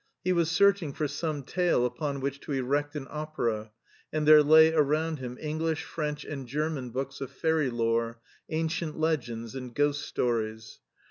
[0.23, 3.69] He was searching for some tale upon which to erect an opera,
[4.11, 8.19] and there lay around him English, French, and German books of fairy lore,
[8.49, 10.79] ancient legends and ghost stories.